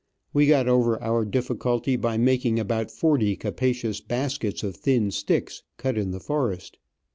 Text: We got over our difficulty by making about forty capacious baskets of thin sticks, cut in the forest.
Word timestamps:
We 0.33 0.47
got 0.47 0.67
over 0.67 0.99
our 1.03 1.25
difficulty 1.25 1.95
by 1.95 2.17
making 2.17 2.57
about 2.59 2.89
forty 2.89 3.35
capacious 3.35 4.01
baskets 4.01 4.63
of 4.63 4.75
thin 4.75 5.11
sticks, 5.11 5.61
cut 5.77 5.95
in 5.95 6.09
the 6.09 6.19
forest. 6.19 6.79